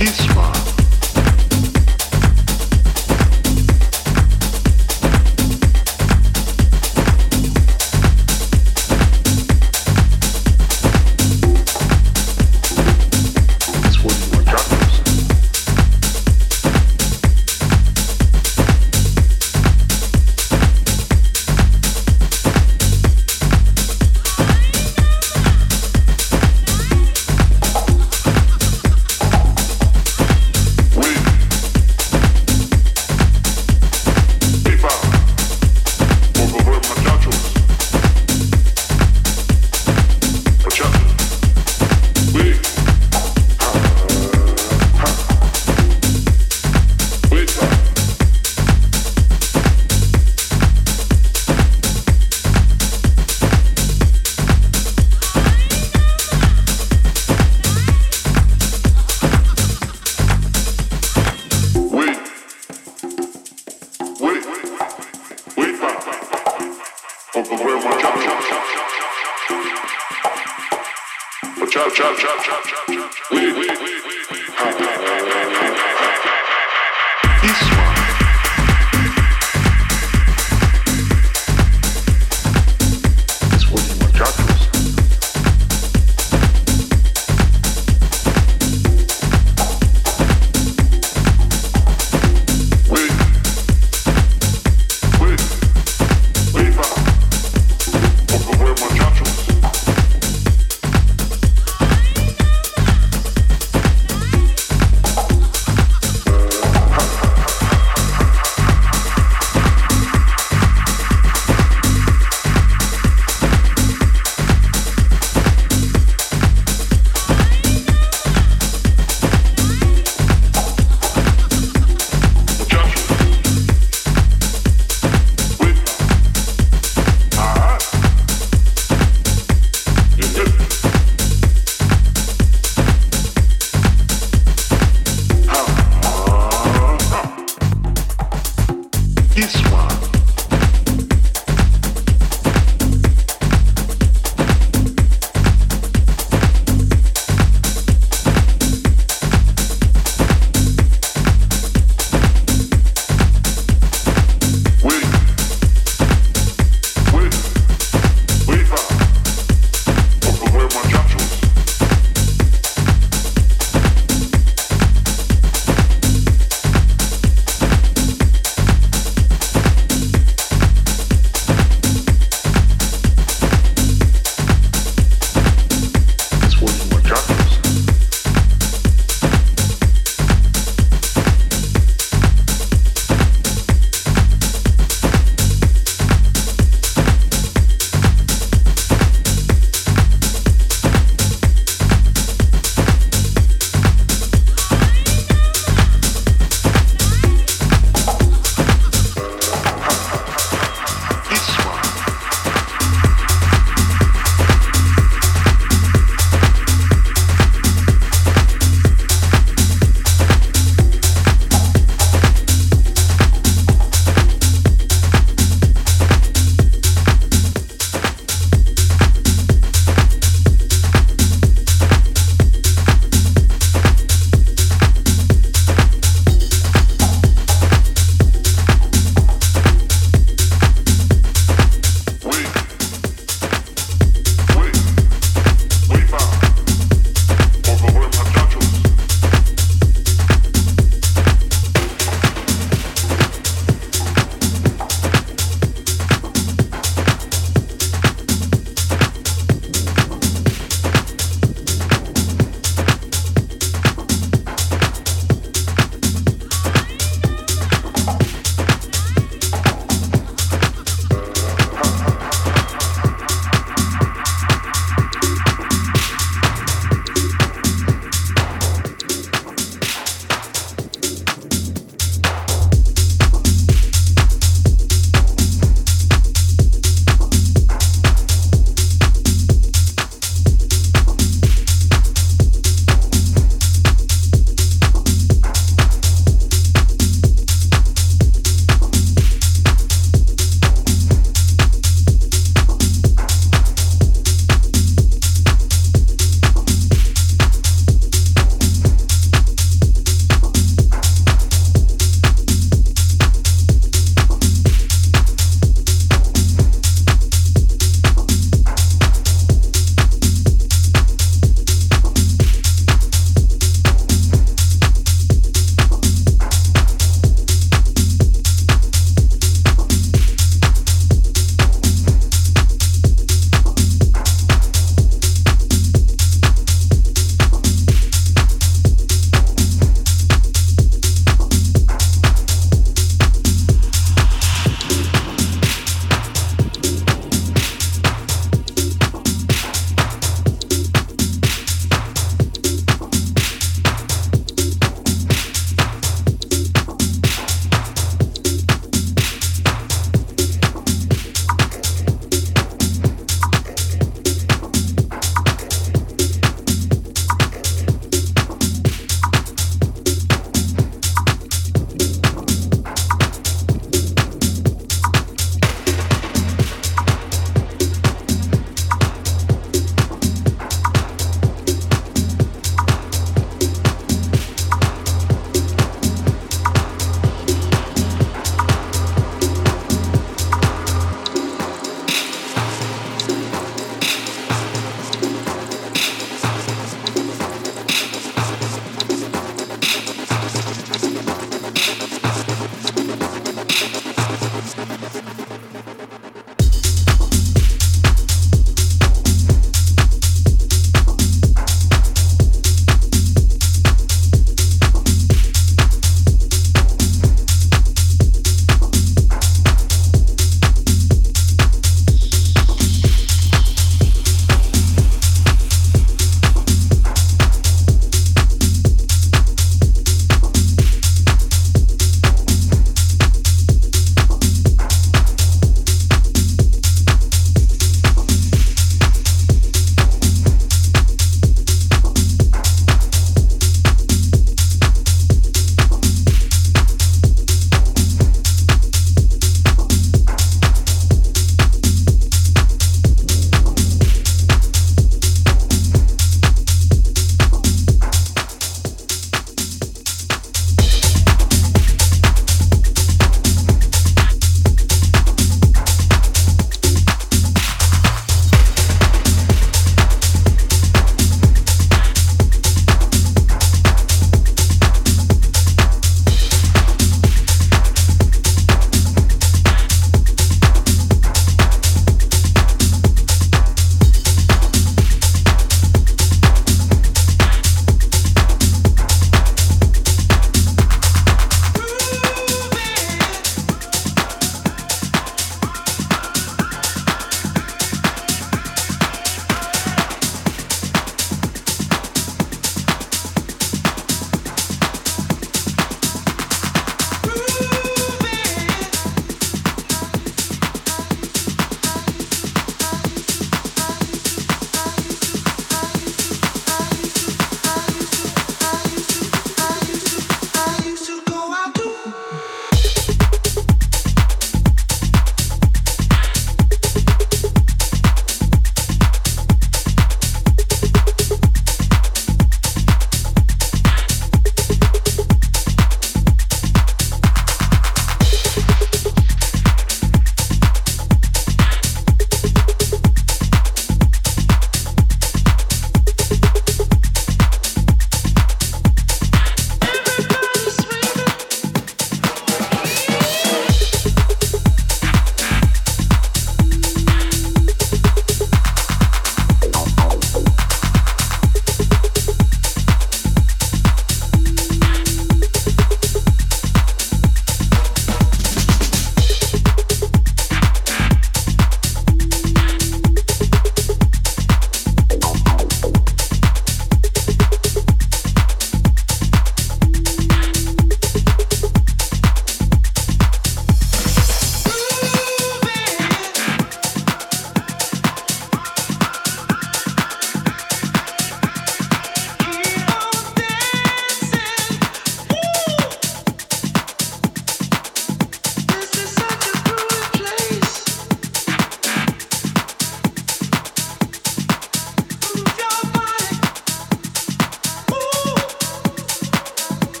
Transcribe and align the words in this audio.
It's 0.00 0.37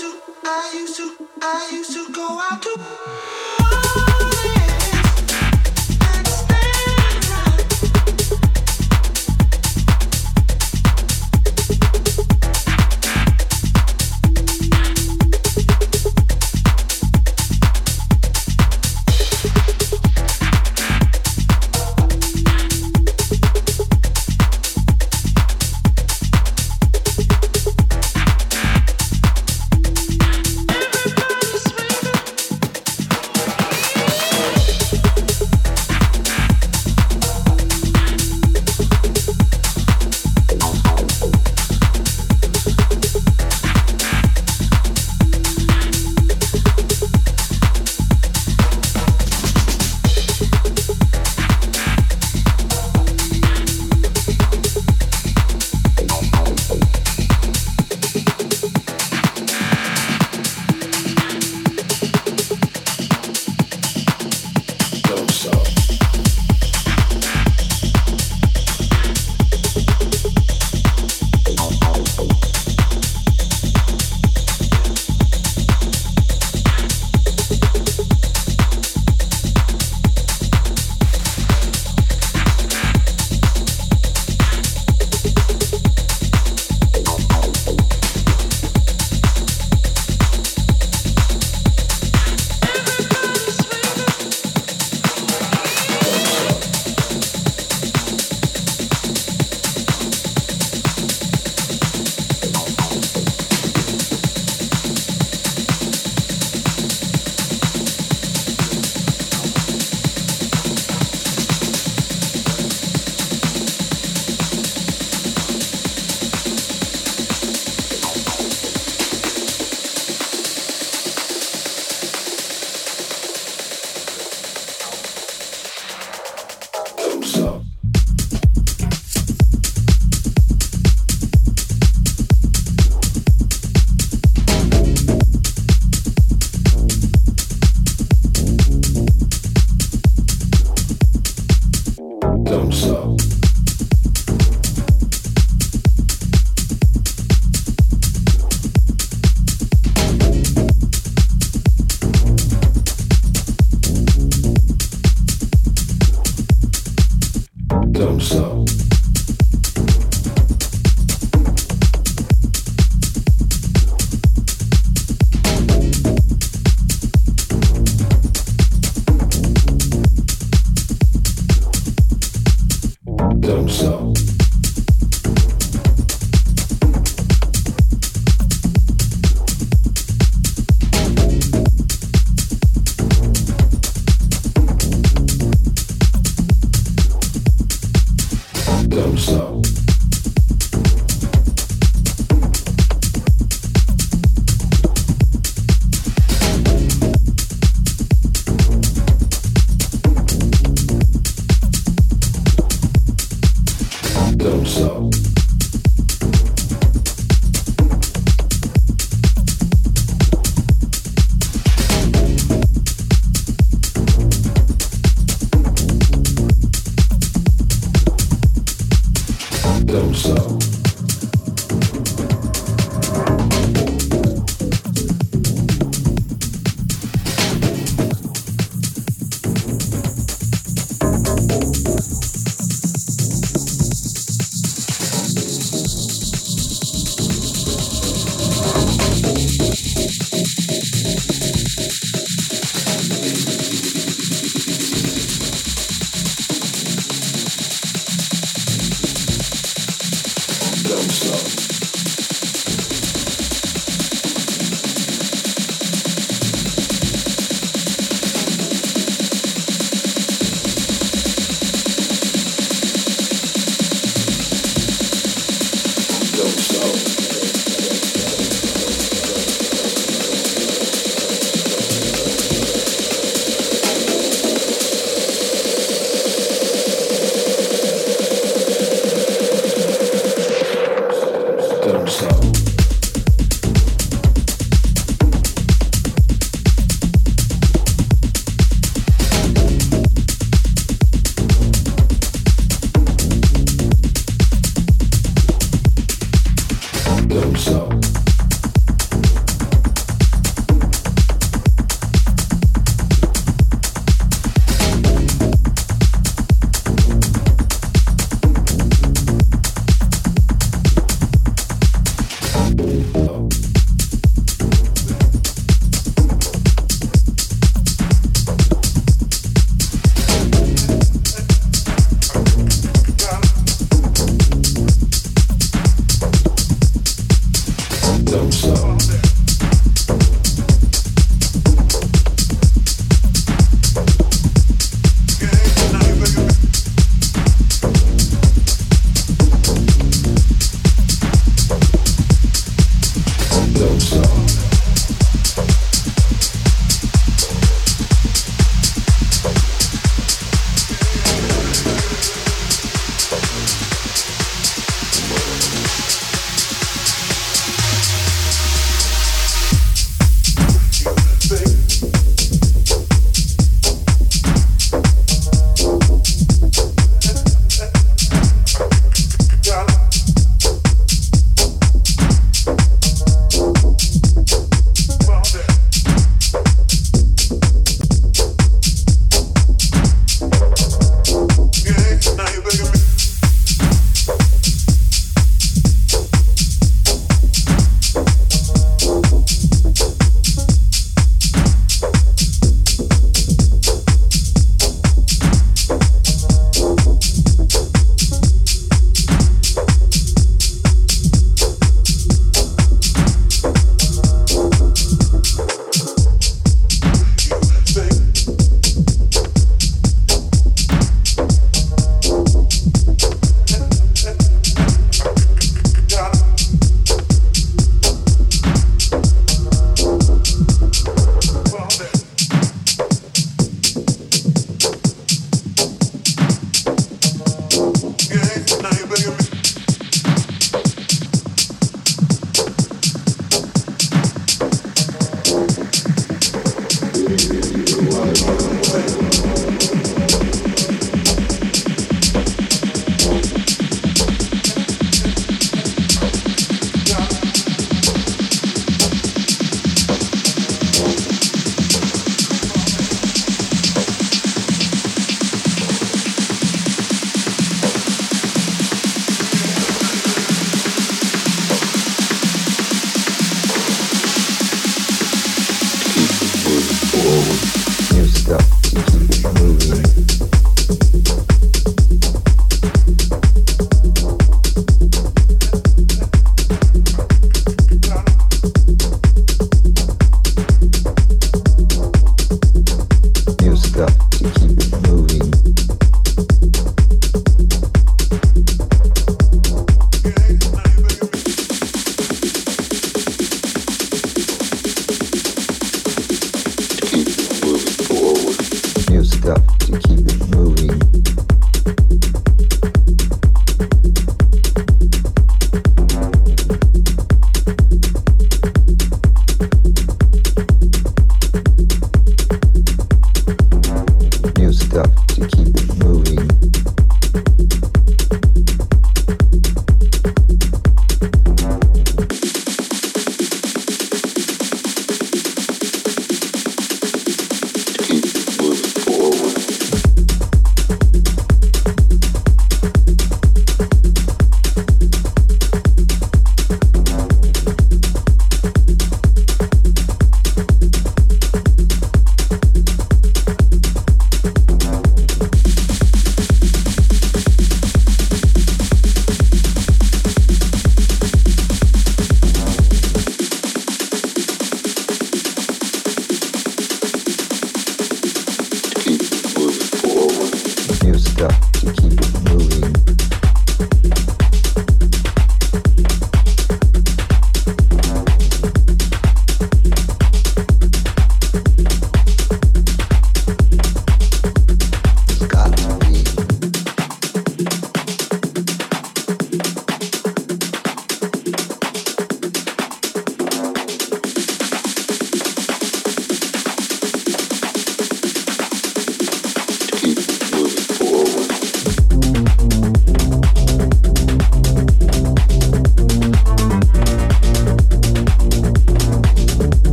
used 0.00 0.16
to, 0.16 0.32
I 0.44 0.72
used 0.74 0.96
to, 0.96 1.28
I 1.42 1.70
used 1.72 1.92
to 1.92 2.12
go 2.12 2.40
out 2.40 2.62
to. 2.62 3.47